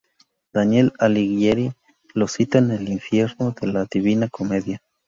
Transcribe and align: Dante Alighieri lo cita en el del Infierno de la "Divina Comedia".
Dante 0.51 0.91
Alighieri 0.97 1.71
lo 2.15 2.27
cita 2.27 2.57
en 2.57 2.71
el 2.71 2.79
del 2.79 2.93
Infierno 2.93 3.51
de 3.51 3.67
la 3.67 3.85
"Divina 3.85 4.27
Comedia". 4.29 4.81